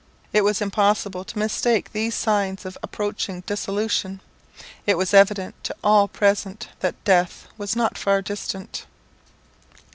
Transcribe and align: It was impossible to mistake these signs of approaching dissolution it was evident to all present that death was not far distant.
It 0.33 0.41
was 0.43 0.63
impossible 0.63 1.23
to 1.23 1.37
mistake 1.37 1.91
these 1.91 2.15
signs 2.15 2.65
of 2.65 2.75
approaching 2.81 3.41
dissolution 3.41 4.19
it 4.87 4.97
was 4.97 5.13
evident 5.13 5.63
to 5.65 5.75
all 5.83 6.07
present 6.07 6.69
that 6.79 6.95
death 7.03 7.45
was 7.55 7.75
not 7.75 7.99
far 7.99 8.23
distant. 8.23 8.87